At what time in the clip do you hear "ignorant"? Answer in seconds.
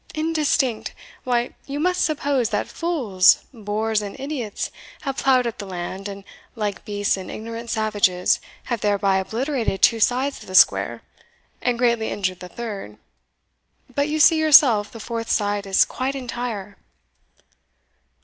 7.29-7.69